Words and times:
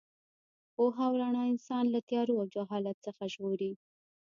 پوهه 0.75 1.01
او 1.07 1.13
رڼا 1.21 1.43
انسان 1.53 1.83
له 1.93 1.99
تیارو 2.09 2.33
او 2.41 2.45
جهالت 2.55 2.97
څخه 3.05 3.23
ژغوري. 3.33 3.71